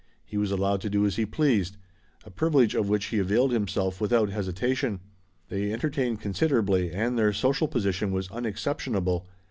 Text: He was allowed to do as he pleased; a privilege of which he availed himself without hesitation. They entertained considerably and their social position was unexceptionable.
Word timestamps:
He 0.25 0.35
was 0.35 0.49
allowed 0.49 0.81
to 0.81 0.89
do 0.89 1.05
as 1.05 1.17
he 1.17 1.27
pleased; 1.27 1.77
a 2.25 2.31
privilege 2.31 2.73
of 2.73 2.89
which 2.89 3.05
he 3.05 3.19
availed 3.19 3.51
himself 3.51 4.01
without 4.01 4.29
hesitation. 4.31 4.99
They 5.49 5.71
entertained 5.71 6.19
considerably 6.21 6.91
and 6.91 7.19
their 7.19 7.33
social 7.33 7.67
position 7.67 8.11
was 8.11 8.27
unexceptionable. 8.31 9.27